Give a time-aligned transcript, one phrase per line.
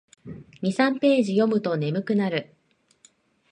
[0.71, 2.55] 二三ページ読むと眠くなる